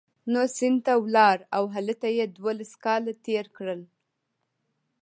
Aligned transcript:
نو 0.31 0.41
سند 0.57 0.79
ته 0.85 0.93
ولاړ 1.05 1.37
او 1.55 1.63
هلته 1.75 2.07
یې 2.17 2.25
دوولس 2.35 2.71
کاله 2.83 3.13
تېر 3.25 3.45
کړل. 3.57 3.81